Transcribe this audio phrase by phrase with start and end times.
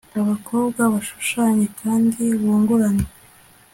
[0.21, 3.05] abakobwa bashushanye kandi bungurane